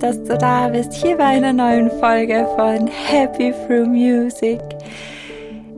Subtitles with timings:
[0.00, 4.58] dass du da bist, hier bei einer neuen Folge von Happy Through Music.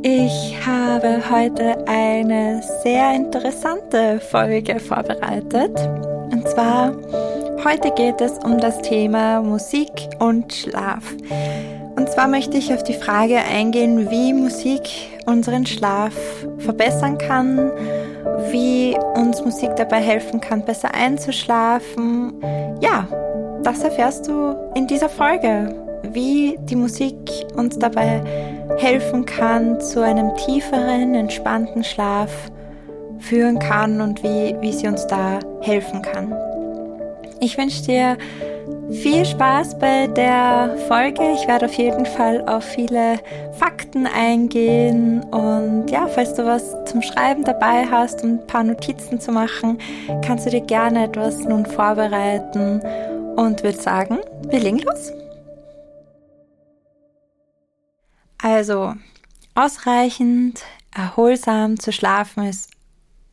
[0.03, 5.77] Ich habe heute eine sehr interessante Folge vorbereitet.
[6.31, 6.93] Und zwar,
[7.65, 11.03] heute geht es um das Thema Musik und Schlaf.
[11.97, 14.89] Und zwar möchte ich auf die Frage eingehen, wie Musik
[15.27, 16.15] unseren Schlaf
[16.59, 17.73] verbessern kann,
[18.53, 22.35] wie uns Musik dabei helfen kann, besser einzuschlafen.
[22.81, 23.09] Ja,
[23.63, 25.75] das erfährst du in dieser Folge,
[26.13, 27.17] wie die Musik
[27.55, 28.23] uns dabei
[28.79, 32.31] helfen kann, zu einem tieferen, entspannten Schlaf
[33.19, 36.35] führen kann und wie, wie sie uns da helfen kann.
[37.41, 38.17] Ich wünsche dir
[38.91, 41.23] viel Spaß bei der Folge.
[41.35, 43.19] Ich werde auf jeden Fall auf viele
[43.53, 49.21] Fakten eingehen und ja, falls du was zum Schreiben dabei hast und ein paar Notizen
[49.21, 49.79] zu machen,
[50.25, 52.81] kannst du dir gerne etwas nun vorbereiten
[53.37, 55.13] und würde sagen, wir legen los.
[58.39, 58.95] Also,
[59.55, 60.63] ausreichend,
[60.95, 62.71] erholsam zu schlafen ist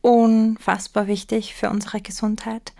[0.02, 2.72] unfassbar wichtig für unsere Gesundheit.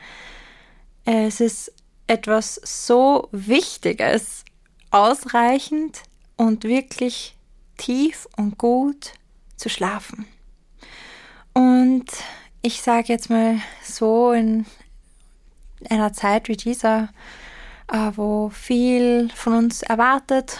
[1.05, 1.73] Es ist
[2.07, 4.45] etwas so Wichtiges,
[4.91, 6.03] ausreichend
[6.37, 7.37] und wirklich
[7.77, 9.13] tief und gut
[9.57, 10.27] zu schlafen.
[11.53, 12.07] Und
[12.63, 14.67] ich sage jetzt mal so in
[15.89, 17.09] einer Zeit wie dieser,
[17.91, 20.59] äh, wo viel von uns erwartet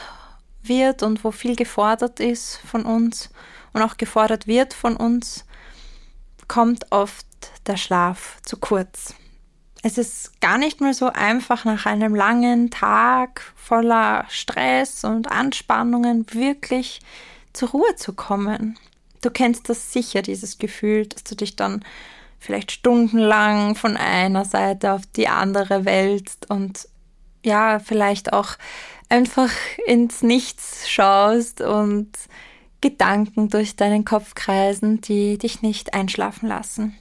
[0.63, 3.31] wird und wo viel gefordert ist von uns
[3.73, 5.45] und auch gefordert wird von uns,
[6.49, 7.27] kommt oft
[7.67, 9.15] der Schlaf zu kurz
[9.83, 16.27] es ist gar nicht mehr so einfach, nach einem langen Tag voller Stress und Anspannungen
[16.33, 17.01] wirklich
[17.53, 18.79] zur Ruhe zu kommen.
[19.23, 21.85] Du kennst das sicher, dieses Gefühl, dass du dich dann
[22.41, 26.89] vielleicht stundenlang von einer Seite auf die andere wälzt und
[27.45, 28.57] ja, vielleicht auch
[29.09, 29.51] einfach
[29.87, 32.11] ins Nichts schaust und
[32.81, 36.97] Gedanken durch deinen Kopf kreisen, die dich nicht einschlafen lassen.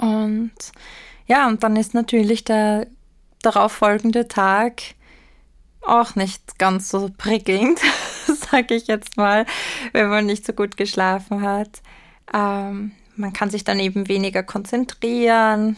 [0.00, 0.52] Und
[1.26, 2.86] ja, und dann ist natürlich der
[3.42, 4.82] darauffolgende Tag
[5.82, 7.78] auch nicht ganz so prickelnd,
[8.50, 9.44] sage ich jetzt mal,
[9.92, 11.82] wenn man nicht so gut geschlafen hat.
[12.32, 15.76] Ähm, man kann sich dann eben weniger konzentrieren,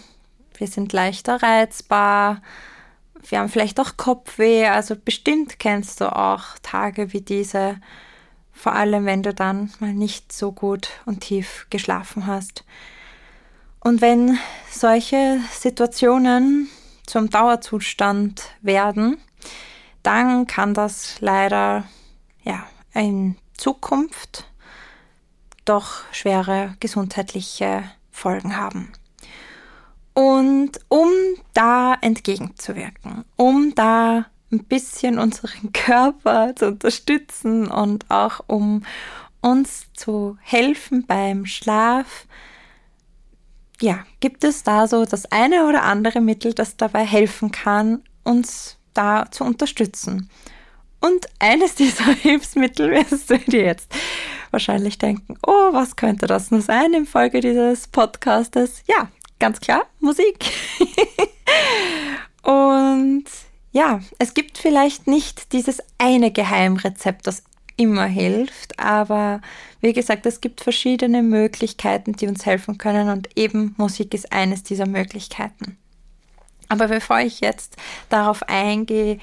[0.56, 2.42] wir sind leichter reizbar,
[3.28, 7.78] wir haben vielleicht auch Kopfweh, also bestimmt kennst du auch Tage wie diese,
[8.52, 12.64] vor allem wenn du dann mal nicht so gut und tief geschlafen hast.
[13.80, 14.38] Und wenn
[14.70, 16.68] solche Situationen
[17.06, 19.18] zum Dauerzustand werden,
[20.02, 21.84] dann kann das leider
[22.42, 24.46] ja in Zukunft
[25.66, 28.92] doch schwere gesundheitliche Folgen haben.
[30.14, 31.10] Und um
[31.52, 38.84] da entgegenzuwirken, um da ein bisschen unseren Körper zu unterstützen und auch um
[39.42, 42.26] uns zu helfen beim Schlaf,
[43.80, 48.78] ja, gibt es da so das eine oder andere Mittel, das dabei helfen kann, uns
[48.94, 50.30] da zu unterstützen.
[51.00, 53.92] Und eines dieser Hilfsmittel wirst du dir jetzt
[54.50, 58.82] wahrscheinlich denken, oh, was könnte das nur sein im Folge dieses Podcastes?
[58.86, 59.08] Ja,
[59.38, 60.44] ganz klar, Musik.
[62.42, 63.24] Und
[63.72, 67.42] ja, es gibt vielleicht nicht dieses eine Geheimrezept, das
[67.76, 68.78] immer hilft.
[68.78, 69.40] Aber
[69.80, 74.62] wie gesagt, es gibt verschiedene Möglichkeiten, die uns helfen können und eben Musik ist eines
[74.62, 75.76] dieser Möglichkeiten.
[76.68, 77.76] Aber bevor ich jetzt
[78.08, 79.18] darauf eingehe,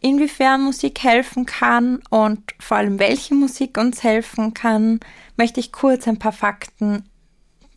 [0.00, 5.00] inwiefern Musik helfen kann und vor allem welche Musik uns helfen kann,
[5.36, 7.08] möchte ich kurz ein paar Fakten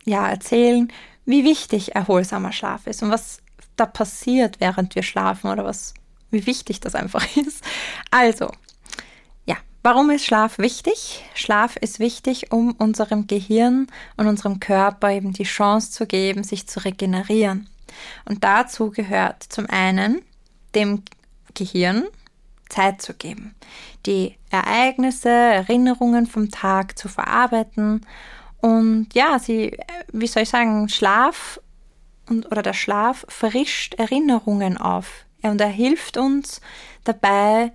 [0.04, 0.92] ja, erzählen,
[1.26, 3.38] wie wichtig erholsamer Schlaf ist und was
[3.76, 5.94] da passiert, während wir schlafen oder was,
[6.30, 7.64] wie wichtig das einfach ist.
[8.10, 8.50] Also,
[9.82, 11.24] Warum ist Schlaf wichtig?
[11.34, 13.86] Schlaf ist wichtig, um unserem Gehirn
[14.18, 17.66] und unserem Körper eben die Chance zu geben, sich zu regenerieren.
[18.26, 20.20] Und dazu gehört zum einen
[20.74, 21.02] dem
[21.54, 22.04] Gehirn
[22.68, 23.54] Zeit zu geben,
[24.06, 28.06] die Ereignisse, Erinnerungen vom Tag zu verarbeiten
[28.60, 29.76] und ja, sie,
[30.12, 31.60] wie soll ich sagen, Schlaf
[32.28, 36.60] und, oder der Schlaf verrischt Erinnerungen auf und er hilft uns
[37.04, 37.72] dabei,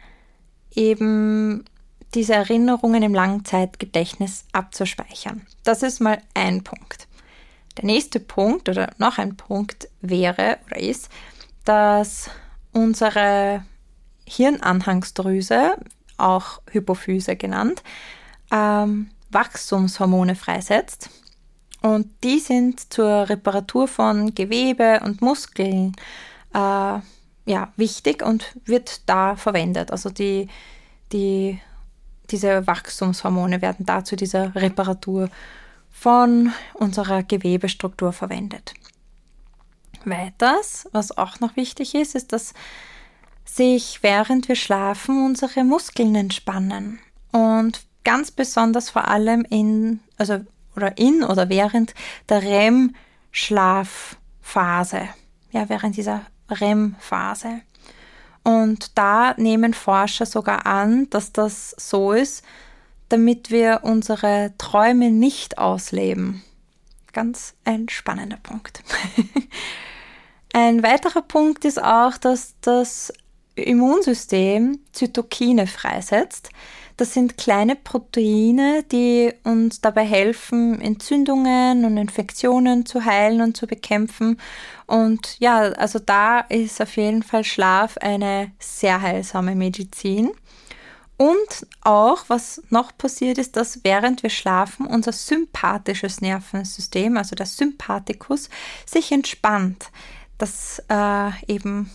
[0.73, 1.65] eben
[2.13, 5.45] diese Erinnerungen im Langzeitgedächtnis abzuspeichern.
[5.63, 7.07] Das ist mal ein Punkt.
[7.77, 11.09] Der nächste Punkt oder noch ein Punkt wäre oder ist,
[11.65, 12.29] dass
[12.75, 13.63] unsere
[14.27, 15.77] Hirnanhangsdrüse,
[16.17, 17.81] auch Hypophyse genannt,
[18.51, 21.09] ähm, Wachstumshormone freisetzt.
[21.81, 25.95] Und die sind zur Reparatur von Gewebe und Muskeln
[26.53, 26.99] äh,
[27.47, 29.91] ja, wichtig und wird da verwendet.
[29.91, 30.47] Also die,
[31.11, 31.59] die,
[32.31, 35.29] diese Wachstumshormone werden da zu dieser Reparatur
[35.91, 38.73] von unserer Gewebestruktur verwendet.
[40.05, 42.53] Weiters, was auch noch wichtig ist, ist, dass
[43.45, 46.99] sich während wir schlafen unsere Muskeln entspannen
[47.31, 50.39] und ganz besonders vor allem in, also
[50.75, 51.93] oder in oder während
[52.29, 55.09] der REM-Schlafphase,
[55.51, 57.61] ja, während dieser REM-Phase.
[58.43, 62.43] Und da nehmen Forscher sogar an, dass das so ist,
[63.09, 66.41] damit wir unsere Träume nicht ausleben.
[67.11, 68.83] Ganz ein spannender Punkt.
[70.55, 73.11] ein weiterer Punkt ist auch, dass das
[73.55, 76.49] Immunsystem Zytokine freisetzt.
[76.95, 83.67] Das sind kleine Proteine, die uns dabei helfen, Entzündungen und Infektionen zu heilen und zu
[83.67, 84.39] bekämpfen.
[84.87, 90.31] Und ja, also da ist auf jeden Fall Schlaf eine sehr heilsame Medizin.
[91.17, 97.45] Und auch, was noch passiert ist, dass während wir schlafen, unser sympathisches Nervensystem, also der
[97.45, 98.49] Sympathikus,
[98.85, 99.91] sich entspannt.
[100.37, 101.91] Das äh, eben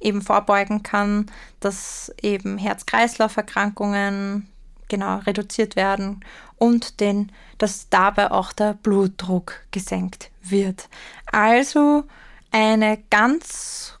[0.00, 1.26] eben vorbeugen kann,
[1.60, 4.48] dass eben Herz-Kreislauf-Erkrankungen
[4.88, 6.24] genau reduziert werden
[6.56, 10.88] und den, dass dabei auch der Blutdruck gesenkt wird.
[11.30, 12.04] Also
[12.50, 13.98] eine ganz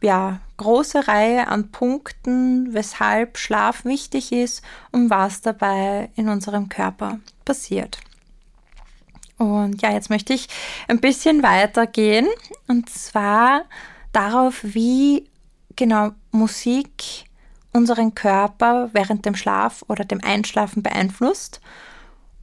[0.00, 4.62] ja, große Reihe an Punkten, weshalb Schlaf wichtig ist
[4.92, 7.98] und was dabei in unserem Körper passiert.
[9.38, 10.48] Und ja, jetzt möchte ich
[10.88, 12.26] ein bisschen weitergehen
[12.66, 13.62] und zwar
[14.12, 15.30] darauf, wie
[15.76, 17.24] genau Musik
[17.72, 21.60] unseren Körper während dem Schlaf oder dem Einschlafen beeinflusst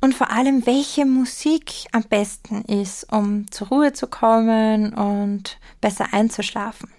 [0.01, 6.13] und vor allem, welche Musik am besten ist, um zur Ruhe zu kommen und besser
[6.13, 6.89] einzuschlafen.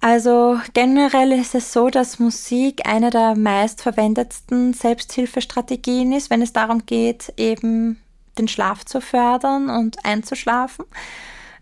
[0.00, 6.86] Also generell ist es so, dass Musik eine der meistverwendetsten Selbsthilfestrategien ist, wenn es darum
[6.86, 8.00] geht, eben
[8.38, 10.84] den Schlaf zu fördern und einzuschlafen.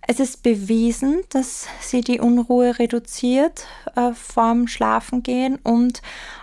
[0.06, 6.00] Es ist bewiesen, dass sie die Unruhe reduziert äh, vorm Schlafengehen und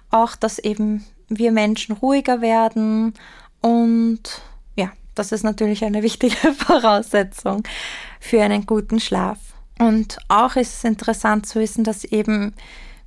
[0.09, 3.13] auch, dass eben wir Menschen ruhiger werden
[3.61, 4.41] und
[4.75, 7.63] ja, das ist natürlich eine wichtige Voraussetzung
[8.19, 9.39] für einen guten Schlaf.
[9.79, 12.53] Und auch ist es interessant zu wissen, dass eben,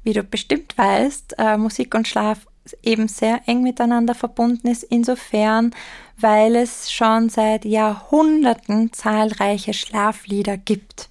[0.02, 2.46] wie du bestimmt weißt, äh, Musik und Schlaf
[2.83, 5.75] eben sehr eng miteinander verbunden ist, insofern,
[6.19, 11.09] weil es schon seit Jahrhunderten zahlreiche Schlaflieder gibt.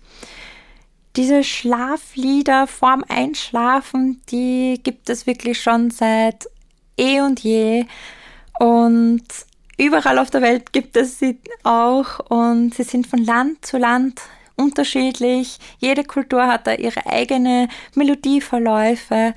[1.16, 6.50] Diese Schlaflieder vorm Einschlafen, die gibt es wirklich schon seit
[6.98, 7.86] eh und je
[8.60, 9.24] und
[9.78, 14.22] überall auf der Welt gibt es sie auch und sie sind von Land zu Land
[14.56, 15.57] unterschiedlich.
[15.80, 19.34] Jede Kultur hat da ihre eigene Melodieverläufe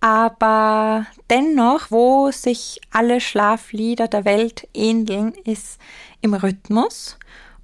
[0.00, 5.78] aber dennoch, wo sich alle Schlaflieder der Welt ähneln, ist
[6.20, 7.18] im Rhythmus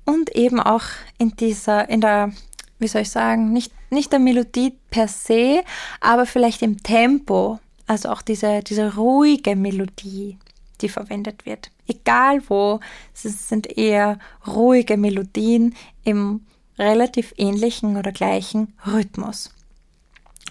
[0.05, 0.85] und eben auch
[1.19, 2.33] in dieser, in der,
[2.79, 5.63] wie soll ich sagen, nicht, nicht der Melodie per se,
[6.01, 7.59] aber vielleicht im Tempo.
[7.87, 10.39] Also auch diese, diese ruhige Melodie,
[10.81, 11.71] die verwendet wird.
[11.87, 12.81] Egal wo,
[13.13, 15.75] es sind eher ruhige Melodien
[16.05, 16.41] im
[16.79, 19.51] relativ ähnlichen oder gleichen Rhythmus.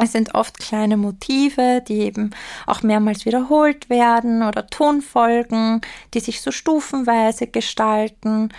[0.03, 2.31] Es sind oft kleine Motive, die eben
[2.65, 5.81] auch mehrmals wiederholt werden oder Tonfolgen,
[6.15, 8.49] die sich so stufenweise gestalten.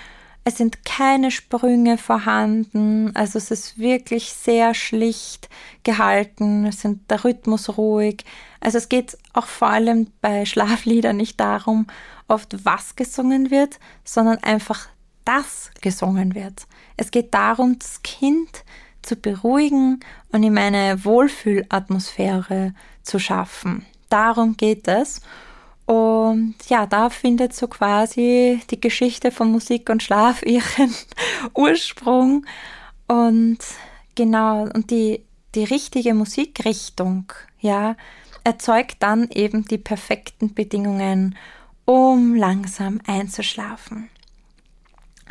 [0.44, 5.48] Es sind keine Sprünge vorhanden, also es ist wirklich sehr schlicht
[5.82, 8.24] gehalten, es sind der Rhythmus ruhig.
[8.60, 11.88] Also es geht auch vor allem bei Schlafliedern nicht darum,
[12.28, 14.86] oft was gesungen wird, sondern einfach
[15.24, 16.68] das gesungen wird.
[16.96, 18.64] Es geht darum, das Kind
[19.02, 23.84] zu beruhigen und ihm eine Wohlfühlatmosphäre zu schaffen.
[24.08, 25.20] Darum geht es.
[25.86, 30.94] Und ja, da findet so quasi die Geschichte von Musik und Schlaf ihren
[31.54, 32.46] Ursprung.
[33.08, 33.58] Und
[34.14, 37.96] genau, und die, die richtige Musikrichtung, ja,
[38.44, 41.36] erzeugt dann eben die perfekten Bedingungen,
[41.84, 44.08] um langsam einzuschlafen.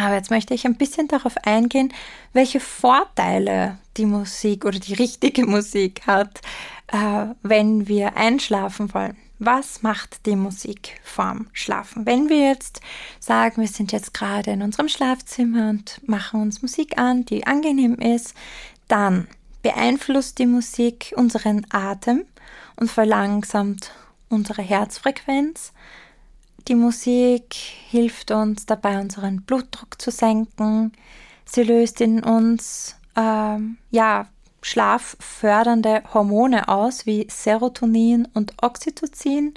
[0.01, 1.93] Aber jetzt möchte ich ein bisschen darauf eingehen,
[2.33, 6.41] welche Vorteile die Musik oder die richtige Musik hat,
[6.87, 9.17] äh, wenn wir einschlafen wollen.
[9.37, 12.05] Was macht die Musik vorm Schlafen?
[12.05, 12.79] Wenn wir jetzt
[13.19, 17.95] sagen, wir sind jetzt gerade in unserem Schlafzimmer und machen uns Musik an, die angenehm
[17.95, 18.35] ist,
[18.87, 19.27] dann
[19.63, 22.25] beeinflusst die Musik unseren Atem
[22.75, 23.91] und verlangsamt
[24.29, 25.73] unsere Herzfrequenz,
[26.67, 30.93] die Musik hilft uns dabei, unseren Blutdruck zu senken.
[31.45, 34.27] Sie löst in uns ähm, ja
[34.61, 39.53] schlaffördernde Hormone aus, wie Serotonin und Oxytocin.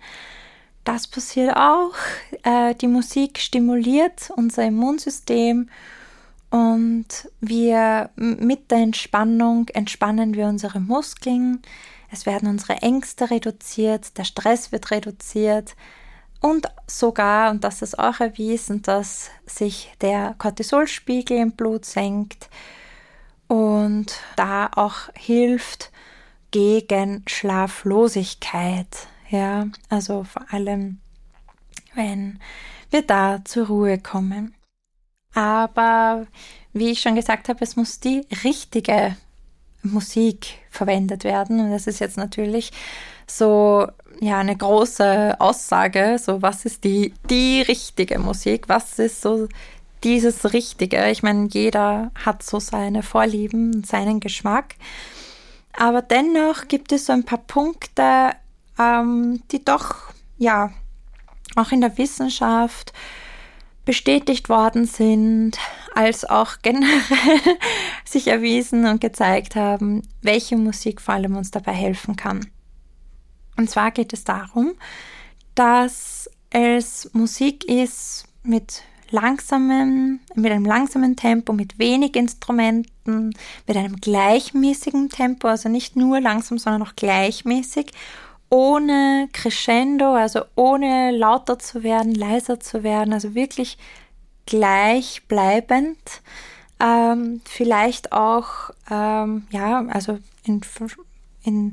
[0.84, 1.94] Das passiert auch.
[2.42, 5.68] Äh, die Musik stimuliert unser Immunsystem
[6.50, 7.06] und
[7.40, 11.62] wir mit der Entspannung entspannen wir unsere Muskeln.
[12.10, 15.74] Es werden unsere Ängste reduziert, der Stress wird reduziert
[16.44, 22.50] und sogar, und das ist auch erwiesen, dass sich der Cortisolspiegel im Blut senkt
[23.48, 25.90] und da auch hilft
[26.50, 29.08] gegen Schlaflosigkeit.
[29.30, 30.98] Ja, also vor allem,
[31.94, 32.40] wenn
[32.90, 34.54] wir da zur Ruhe kommen.
[35.32, 36.26] Aber
[36.74, 39.16] wie ich schon gesagt habe, es muss die richtige
[39.82, 41.58] Musik verwendet werden.
[41.60, 42.70] Und das ist jetzt natürlich
[43.26, 43.86] so
[44.20, 46.18] ja eine große Aussage.
[46.18, 48.68] So, was ist die, die richtige Musik?
[48.68, 49.48] Was ist so
[50.02, 51.10] dieses Richtige?
[51.10, 54.76] Ich meine, jeder hat so seine Vorlieben, seinen Geschmack.
[55.72, 58.30] Aber dennoch gibt es so ein paar Punkte,
[58.78, 60.70] ähm, die doch, ja,
[61.56, 62.92] auch in der Wissenschaft
[63.84, 65.58] bestätigt worden sind,
[65.94, 67.58] als auch generell
[68.04, 72.46] sich erwiesen und gezeigt haben, welche Musik vor allem uns dabei helfen kann.
[73.56, 74.72] Und zwar geht es darum,
[75.54, 83.34] dass es Musik ist mit langsamen, mit einem langsamen Tempo, mit wenig Instrumenten,
[83.66, 87.92] mit einem gleichmäßigen Tempo, also nicht nur langsam, sondern auch gleichmäßig,
[88.50, 93.78] ohne Crescendo, also ohne lauter zu werden, leiser zu werden, also wirklich
[94.46, 95.98] gleichbleibend.
[96.80, 100.60] Ähm, vielleicht auch, ähm, ja, also in,
[101.44, 101.70] in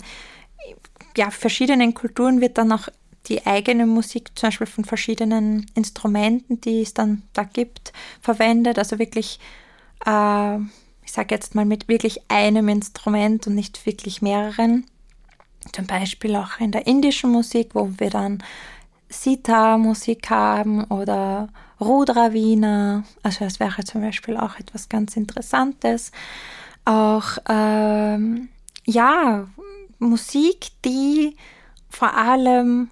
[1.18, 2.88] ja, verschiedenen Kulturen wird dann auch
[3.28, 8.80] die eigene Musik, zum Beispiel von verschiedenen Instrumenten, die es dann da gibt, verwendet.
[8.80, 9.40] Also wirklich,
[10.06, 10.58] äh,
[11.04, 14.86] ich sage jetzt mal mit wirklich einem Instrument und nicht wirklich mehreren.
[15.74, 18.44] Zum Beispiel auch in der indischen Musik, wo wir dann
[19.10, 21.50] Sita-Musik haben oder
[21.80, 23.04] Rudra-Wiener.
[23.22, 26.12] Also das wäre zum Beispiel auch etwas ganz Interessantes.
[26.86, 28.50] Auch ähm,
[28.86, 29.48] ja
[30.02, 31.36] Musik, die
[31.90, 32.90] vor allem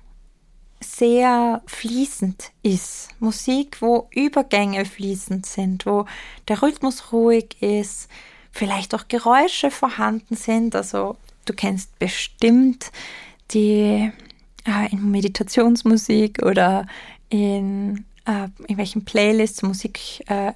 [0.80, 3.10] sehr fließend ist.
[3.20, 6.06] Musik, wo Übergänge fließend sind, wo
[6.48, 8.10] der Rhythmus ruhig ist,
[8.52, 10.76] vielleicht auch Geräusche vorhanden sind.
[10.76, 12.92] Also du kennst bestimmt
[13.52, 14.12] die
[14.66, 16.86] äh, in Meditationsmusik oder
[17.30, 20.54] in äh, irgendwelchen Playlists, Musik, äh,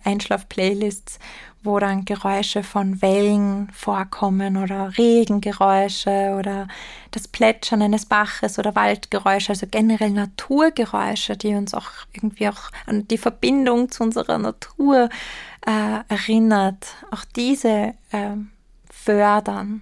[1.64, 6.68] wo dann Geräusche von Wellen vorkommen oder Regengeräusche oder
[7.12, 13.08] das Plätschern eines Baches oder Waldgeräusche, also generell Naturgeräusche, die uns auch irgendwie auch an
[13.08, 15.10] die Verbindung zu unserer Natur
[15.66, 16.88] äh, erinnert.
[17.12, 18.36] Auch diese äh,
[18.90, 19.82] fördern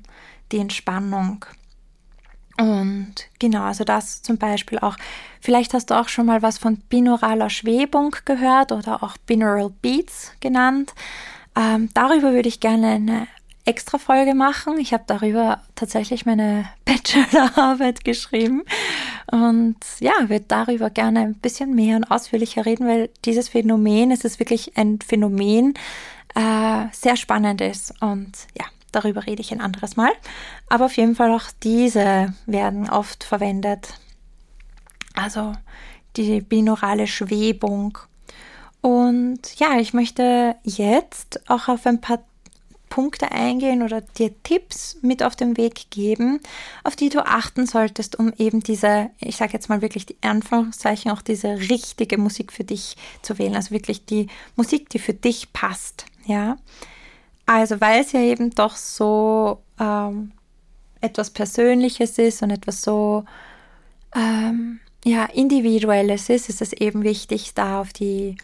[0.51, 1.45] die Entspannung.
[2.57, 4.95] Und genau, also das zum Beispiel auch.
[5.39, 10.33] Vielleicht hast du auch schon mal was von binauraler Schwebung gehört oder auch Binaural Beats
[10.41, 10.93] genannt.
[11.55, 13.27] Ähm, darüber würde ich gerne eine
[13.65, 14.79] extra Folge machen.
[14.79, 18.63] Ich habe darüber tatsächlich meine Bachelorarbeit geschrieben
[19.31, 24.25] und ja, würde darüber gerne ein bisschen mehr und ausführlicher reden, weil dieses Phänomen, es
[24.25, 25.73] ist wirklich ein Phänomen,
[26.35, 30.11] äh, sehr spannend ist und ja, darüber rede ich ein anderes Mal.
[30.69, 33.99] Aber auf jeden Fall auch diese werden oft verwendet.
[35.13, 35.53] Also
[36.15, 37.97] die binaurale Schwebung
[38.81, 42.23] und ja, ich möchte jetzt auch auf ein paar
[42.91, 46.39] Punkte eingehen oder dir Tipps mit auf den Weg geben,
[46.83, 51.09] auf die du achten solltest, um eben diese, ich sage jetzt mal wirklich die Anführungszeichen,
[51.09, 53.55] auch diese richtige Musik für dich zu wählen.
[53.55, 56.05] Also wirklich die Musik, die für dich passt.
[56.25, 56.57] Ja.
[57.45, 60.33] Also, weil es ja eben doch so ähm,
[60.99, 63.23] etwas Persönliches ist und etwas so
[64.15, 68.35] ähm, ja, Individuelles ist, ist es eben wichtig, da auf die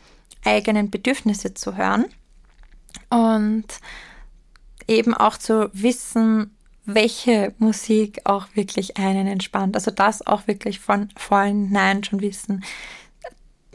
[0.48, 2.06] eigenen Bedürfnisse zu hören
[3.10, 3.66] und
[4.88, 9.75] eben auch zu wissen, welche Musik auch wirklich einen entspannt.
[9.75, 12.63] Also das auch wirklich von vornherein schon wissen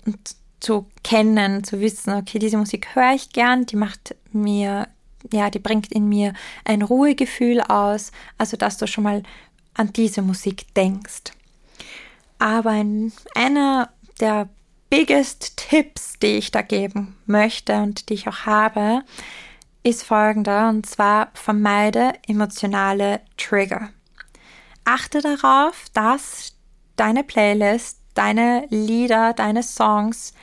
[0.07, 0.19] und
[0.61, 4.88] zu kennen, zu wissen, okay, diese Musik höre ich gern, die macht mir,
[5.33, 6.33] ja, die bringt in mir
[6.64, 8.12] ein Ruhegefühl aus.
[8.38, 9.23] Also dass du schon mal
[9.75, 11.33] an diese Musik denkst.
[12.38, 14.49] Aber ein, einer der
[14.93, 19.01] biggest Tipps, die ich da geben möchte und die ich auch habe,
[19.83, 23.89] ist folgender und zwar vermeide emotionale Trigger.
[24.85, 26.53] Achte darauf, dass
[26.97, 30.35] deine Playlist, deine Lieder, deine Songs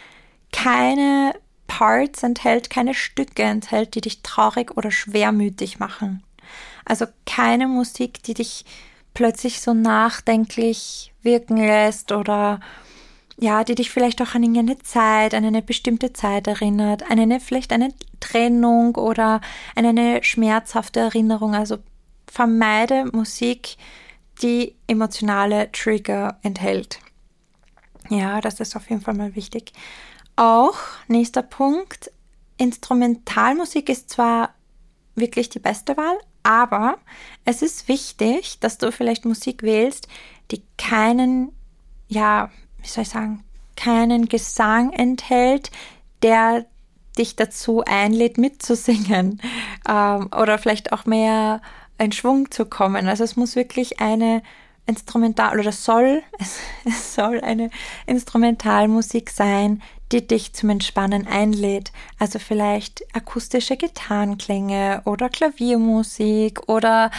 [0.52, 1.36] keine
[1.68, 6.24] Parts enthält, keine Stücke enthält, die dich traurig oder schwermütig machen.
[6.86, 8.66] Also keine Musik, die dich
[9.14, 12.60] plötzlich so nachdenklich wirken lässt oder
[13.42, 17.40] ja, die dich vielleicht auch an eine Zeit, an eine bestimmte Zeit erinnert, an eine
[17.40, 19.40] vielleicht eine Trennung oder
[19.76, 21.56] an eine schmerzhafte Erinnerung.
[21.56, 21.78] Also
[22.28, 23.78] vermeide Musik,
[24.42, 27.00] die emotionale Trigger enthält.
[28.10, 29.72] Ja, das ist auf jeden Fall mal wichtig.
[30.36, 30.78] Auch
[31.08, 32.12] nächster Punkt,
[32.58, 34.54] Instrumentalmusik ist zwar
[35.16, 36.98] wirklich die beste Wahl, aber
[37.46, 40.08] es ist wichtig, dass du vielleicht Musik wählst,
[40.52, 41.54] die keinen,
[42.08, 42.50] ja,
[42.82, 43.44] wie soll ich sagen,
[43.76, 45.72] keinen Gesang enthält,
[46.22, 46.66] der
[47.18, 49.42] dich dazu einlädt, mitzusingen
[49.90, 51.62] ähm, oder vielleicht auch mehr
[51.98, 53.08] in Schwung zu kommen.
[53.08, 54.42] Also es muss wirklich eine
[54.86, 57.70] Instrumental oder soll es, es soll eine
[58.08, 59.82] Instrumentalmusik sein,
[60.12, 61.92] die dich zum Entspannen einlädt.
[62.18, 67.12] Also vielleicht akustische Gitarrenklänge oder Klaviermusik oder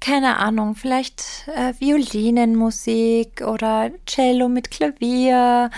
[0.00, 5.70] keine Ahnung, vielleicht äh, Violinenmusik oder Cello mit Klavier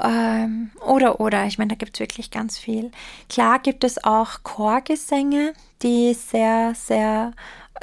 [0.00, 1.46] ähm, oder oder.
[1.46, 2.90] Ich meine, da gibt es wirklich ganz viel.
[3.28, 7.32] Klar gibt es auch Chorgesänge, die sehr, sehr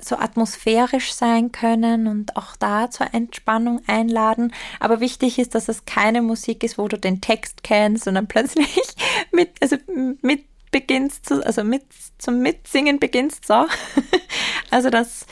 [0.01, 4.53] so atmosphärisch sein können und auch da zur Entspannung einladen.
[4.79, 8.77] Aber wichtig ist, dass es keine Musik ist, wo du den Text kennst dann plötzlich
[9.31, 9.77] mit, also
[10.21, 11.83] mit beginnst zu, also mit
[12.17, 13.65] zum Mitsingen beginnst so.
[14.69, 15.25] also das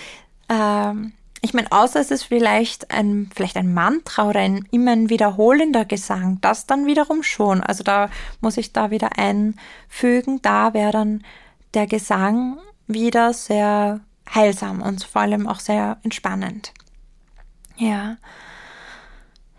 [0.49, 5.09] ähm, ich meine, außer es ist vielleicht ein, vielleicht ein Mantra oder ein immer ein
[5.11, 7.61] wiederholender Gesang, das dann wiederum schon.
[7.61, 8.09] Also da
[8.41, 11.23] muss ich da wieder einfügen, da wäre dann
[11.75, 13.99] der Gesang wieder sehr
[14.33, 16.73] heilsam und vor allem auch sehr entspannend.
[17.77, 18.17] Ja.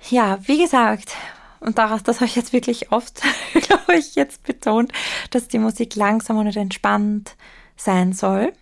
[0.08, 1.12] Ja, wie gesagt,
[1.60, 4.92] und daraus, das habe ich jetzt wirklich oft, glaube ich, jetzt betont,
[5.30, 7.36] dass die Musik langsam und entspannt
[7.76, 8.52] sein soll.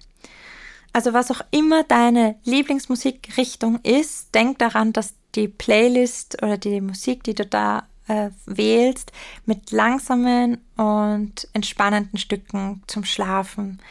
[0.95, 7.25] Also was auch immer deine Lieblingsmusikrichtung ist, denk daran, dass die Playlist oder die Musik,
[7.25, 9.11] die du da äh, wählst,
[9.45, 13.83] mit langsamen und entspannenden Stücken zum Schlafen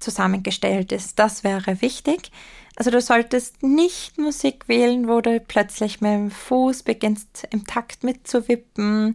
[0.00, 1.20] zusammengestellt ist.
[1.20, 2.32] Das wäre wichtig.
[2.74, 8.02] Also du solltest nicht Musik wählen, wo du plötzlich mit dem Fuß beginnst im Takt
[8.02, 9.14] mitzuwippen,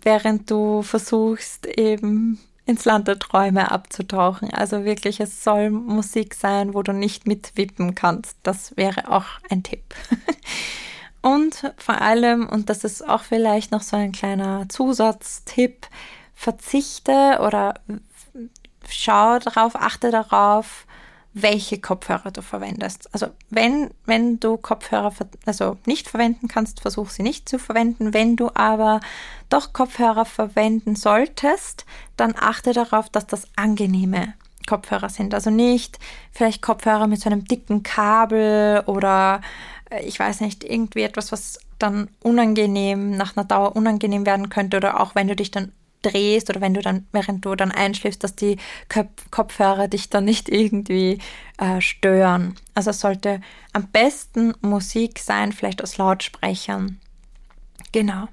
[0.00, 2.38] während du versuchst eben
[2.68, 4.52] ins Land der Träume abzutauchen.
[4.52, 8.36] Also wirklich, es soll Musik sein, wo du nicht mitwippen kannst.
[8.42, 9.82] Das wäre auch ein Tipp.
[11.22, 15.88] Und vor allem, und das ist auch vielleicht noch so ein kleiner Zusatztipp,
[16.32, 17.74] verzichte oder
[18.88, 20.86] schau darauf, achte darauf,
[21.42, 23.08] welche Kopfhörer du verwendest.
[23.12, 25.12] Also wenn, wenn du Kopfhörer
[25.46, 28.14] also nicht verwenden kannst, versuch sie nicht zu verwenden.
[28.14, 29.00] Wenn du aber
[29.48, 31.84] doch Kopfhörer verwenden solltest,
[32.16, 34.34] dann achte darauf, dass das angenehme
[34.66, 35.34] Kopfhörer sind.
[35.34, 35.98] Also nicht
[36.32, 39.40] vielleicht Kopfhörer mit so einem dicken Kabel oder
[39.90, 44.76] äh, ich weiß nicht, irgendwie etwas, was dann unangenehm, nach einer Dauer unangenehm werden könnte
[44.76, 45.72] oder auch wenn du dich dann
[46.02, 48.56] drehst oder wenn du dann, während du dann einschläfst, dass die
[49.30, 51.18] Kopfhörer dich dann nicht irgendwie
[51.58, 52.54] äh, stören.
[52.74, 53.40] Also es sollte
[53.72, 57.00] am besten Musik sein, vielleicht aus Lautsprechern.
[57.92, 58.28] Genau.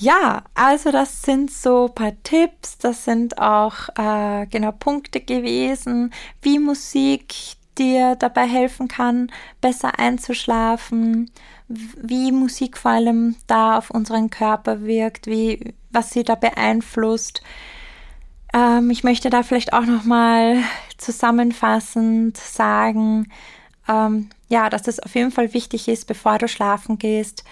[0.00, 6.60] Ja, also das sind so paar Tipps, das sind auch äh, genau Punkte gewesen, wie
[6.60, 7.34] Musik
[7.78, 11.30] dir dabei helfen kann, besser einzuschlafen,
[11.68, 17.42] wie Musik vor allem da auf unseren Körper wirkt, wie, was sie da beeinflusst.
[18.54, 20.62] Ähm, ich möchte da vielleicht auch nochmal
[20.96, 23.32] zusammenfassend sagen,
[23.88, 27.42] ähm, ja, dass es auf jeden Fall wichtig ist, bevor du schlafen gehst,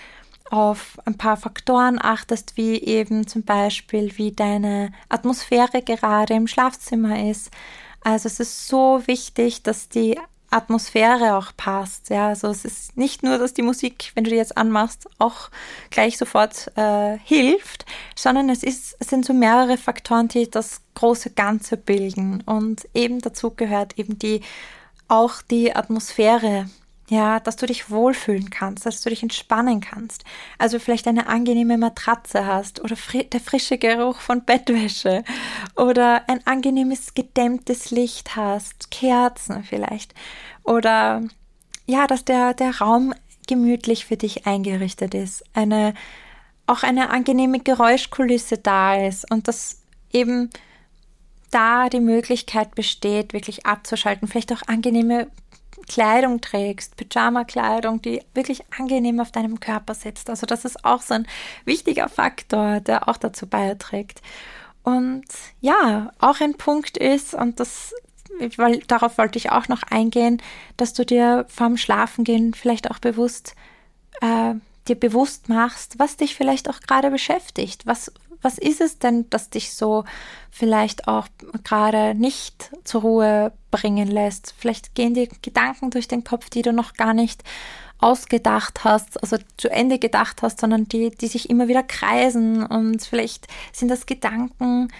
[0.48, 7.28] auf ein paar Faktoren achtest, wie eben zum Beispiel, wie deine Atmosphäre gerade im Schlafzimmer
[7.28, 7.50] ist.
[8.04, 10.16] Also es ist so wichtig, dass die
[10.50, 12.10] Atmosphäre auch passt.
[12.10, 15.50] Ja, also es ist nicht nur, dass die Musik, wenn du die jetzt anmachst, auch
[15.90, 21.30] gleich sofort äh, hilft, sondern es ist, es sind so mehrere Faktoren, die das große
[21.30, 22.42] Ganze bilden.
[22.42, 24.40] Und eben dazu gehört eben die,
[25.08, 26.68] auch die Atmosphäre
[27.08, 30.24] ja, dass du dich wohlfühlen kannst, dass du dich entspannen kannst.
[30.58, 35.22] Also vielleicht eine angenehme Matratze hast oder fri der frische Geruch von Bettwäsche
[35.76, 40.14] oder ein angenehmes gedämmtes Licht hast, Kerzen vielleicht
[40.64, 41.22] oder
[41.86, 43.14] ja, dass der, der Raum
[43.46, 45.94] gemütlich für dich eingerichtet ist, eine
[46.66, 50.50] auch eine angenehme Geräuschkulisse da ist und dass eben
[51.52, 55.28] da die Möglichkeit besteht, wirklich abzuschalten, vielleicht auch angenehme
[55.88, 60.30] Kleidung trägst, Pyjama-Kleidung, die wirklich angenehm auf deinem Körper sitzt.
[60.30, 61.26] Also das ist auch so ein
[61.64, 64.20] wichtiger Faktor, der auch dazu beiträgt.
[64.82, 65.24] Und
[65.60, 67.94] ja, auch ein Punkt ist, und das
[68.56, 70.42] weil darauf wollte ich auch noch eingehen,
[70.76, 73.54] dass du dir vorm Schlafengehen vielleicht auch bewusst
[74.20, 74.54] äh,
[74.88, 77.86] dir bewusst machst, was dich vielleicht auch gerade beschäftigt.
[77.86, 78.12] Was,
[78.46, 80.04] was ist es denn, das dich so
[80.52, 81.26] vielleicht auch
[81.64, 84.54] gerade nicht zur Ruhe bringen lässt?
[84.56, 87.42] Vielleicht gehen dir Gedanken durch den Kopf, die du noch gar nicht
[87.98, 93.02] ausgedacht hast, also zu Ende gedacht hast, sondern die, die sich immer wieder kreisen und
[93.02, 94.92] vielleicht sind das Gedanken,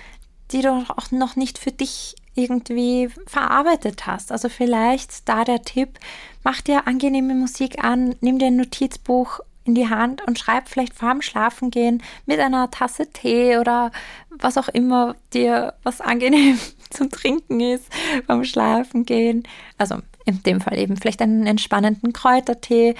[0.51, 4.33] die du auch noch nicht für dich irgendwie verarbeitet hast.
[4.33, 6.01] Also vielleicht da der Tipp,
[6.43, 10.95] mach dir angenehme Musik an, nimm dir ein Notizbuch in die Hand und schreib vielleicht
[10.95, 13.91] vor dem Schlafengehen mit einer Tasse Tee oder
[14.31, 16.59] was auch immer dir was angenehm
[16.91, 17.91] zum Trinken ist
[18.27, 19.43] beim Schlafengehen.
[19.79, 22.95] Also in dem Fall eben vielleicht einen entspannenden Kräutertee.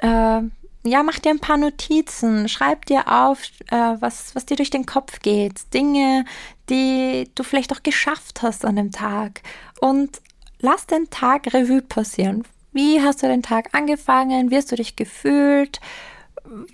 [0.00, 0.40] Äh,
[0.84, 4.86] ja, mach dir ein paar Notizen, schreib dir auf, äh, was, was dir durch den
[4.86, 6.24] Kopf geht, Dinge,
[6.70, 9.42] die du vielleicht auch geschafft hast an dem Tag
[9.80, 10.20] und
[10.60, 12.44] lass den Tag Revue passieren.
[12.78, 14.52] Wie hast du den Tag angefangen?
[14.52, 15.80] Wie hast du dich gefühlt?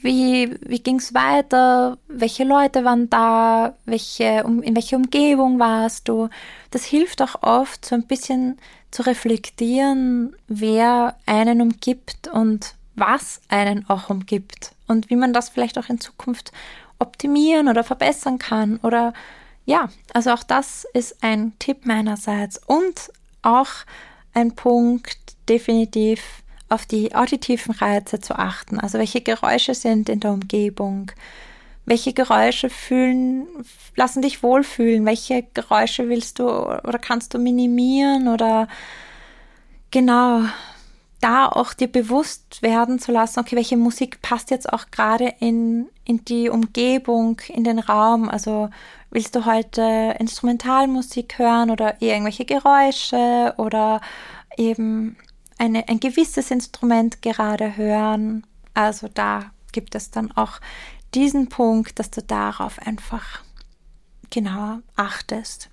[0.03, 1.97] Wie, wie ging es weiter?
[2.09, 3.75] Welche Leute waren da?
[3.87, 6.29] Welche, in welcher Umgebung warst du?
[6.71, 8.59] Das hilft auch oft, so ein bisschen
[8.91, 15.79] zu reflektieren, wer einen umgibt und was einen auch umgibt und wie man das vielleicht
[15.79, 16.53] auch in Zukunft
[16.99, 18.77] optimieren oder verbessern kann.
[18.83, 19.15] Oder
[19.65, 23.71] ja, also auch das ist ein Tipp meinerseits und auch
[24.35, 25.19] ein Punkt,
[25.49, 28.79] definitiv auf die auditiven Reize zu achten.
[28.79, 31.11] Also welche Geräusche sind in der Umgebung?
[31.87, 33.47] Welche Geräusche fühlen,
[33.95, 35.05] lassen dich wohlfühlen?
[35.05, 38.69] Welche Geräusche willst du oder kannst du minimieren oder
[39.91, 40.43] genau
[41.21, 45.87] da auch dir bewusst werden zu lassen, okay, welche Musik passt jetzt auch gerade in,
[46.05, 48.29] in die Umgebung, in den Raum.
[48.29, 48.69] Also
[49.15, 54.01] willst du heute Instrumentalmusik hören oder irgendwelche Geräusche oder
[54.57, 55.17] eben
[55.57, 58.45] eine, ein gewisses Instrument gerade hören.
[58.75, 60.61] Also da gibt es dann auch
[61.15, 63.45] diesen Punkt, dass du darauf einfach
[64.31, 65.71] genauer achtest.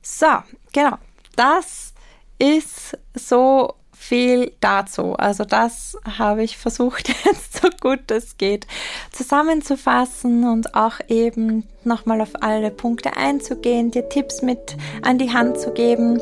[0.00, 0.96] So, genau.
[1.36, 1.92] Das
[2.38, 5.14] ist so viel dazu.
[5.14, 8.66] Also das habe ich versucht jetzt so gut es geht
[9.12, 15.58] zusammenzufassen und auch eben nochmal auf alle Punkte einzugehen, dir Tipps mit an die Hand
[15.58, 16.20] zu geben.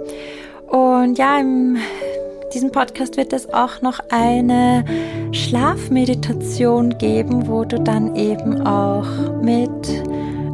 [0.68, 1.78] Und ja, im
[2.52, 4.84] diesem Podcast wird es auch noch eine
[5.32, 9.06] Schlafmeditation geben, wo du dann eben auch
[9.40, 9.88] mit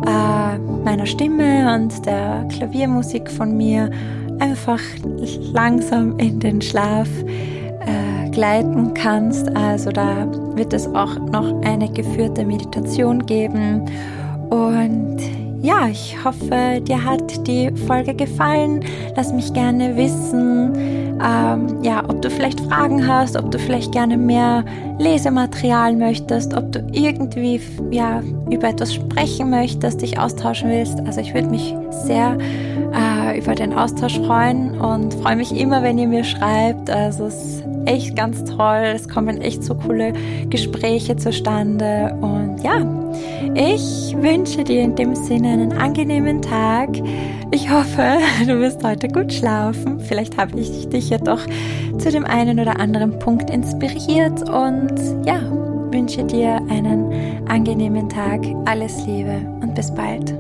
[0.06, 3.90] äh, meiner Stimme und der Klaviermusik von mir
[4.40, 4.80] einfach
[5.52, 9.54] langsam in den Schlaf äh, gleiten kannst.
[9.56, 13.84] Also da wird es auch noch eine geführte Meditation geben.
[14.50, 15.18] Und
[15.62, 18.84] ja, ich hoffe, dir hat die Folge gefallen.
[19.16, 20.72] Lass mich gerne wissen,
[21.22, 24.64] ähm, ja, ob du vielleicht Fragen hast, ob du vielleicht gerne mehr
[24.98, 31.00] Lesematerial möchtest, ob du irgendwie ja, über etwas sprechen möchtest, dich austauschen willst.
[31.06, 32.36] Also ich würde mich sehr
[32.92, 36.90] äh, über den Austausch freuen und freue mich immer, wenn ihr mir schreibt.
[36.90, 38.92] Also es ist echt ganz toll.
[38.94, 40.12] Es kommen echt so coole
[40.50, 42.16] Gespräche zustande.
[42.20, 42.86] Und ja,
[43.54, 46.90] ich wünsche dir in dem Sinne einen angenehmen Tag.
[47.50, 50.00] Ich hoffe, du wirst heute gut schlafen.
[50.00, 51.40] Vielleicht habe ich dich ja doch
[51.98, 54.92] zu dem einen oder anderen Punkt inspiriert und
[55.24, 55.40] ja,
[55.92, 58.44] wünsche dir einen angenehmen Tag.
[58.66, 60.34] Alles Liebe und bis bald.